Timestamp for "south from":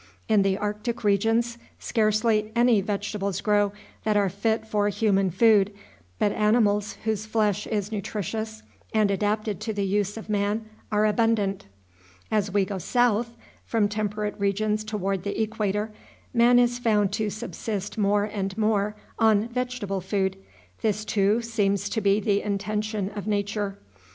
12.79-13.87